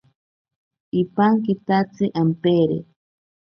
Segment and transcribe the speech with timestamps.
[1.01, 2.77] Ipankitatsi ampeere.